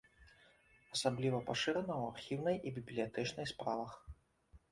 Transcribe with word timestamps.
Асабліва 0.95 1.41
пашырана 1.49 1.95
ў 2.01 2.05
архіўнай 2.15 2.57
і 2.69 2.73
бібліятэчнай 2.77 3.45
справах. 3.53 3.91